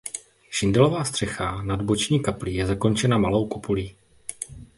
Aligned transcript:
Šindelová 0.49 1.03
střecha 1.05 1.61
nad 1.61 1.81
boční 1.81 2.23
kaplí 2.23 2.55
je 2.55 2.65
zakončena 2.65 3.17
malou 3.17 3.47
kopulí. 3.47 3.97